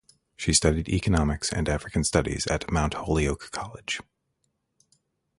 [0.35, 3.99] She studied Economics and African Studies at Mount Holyoke College.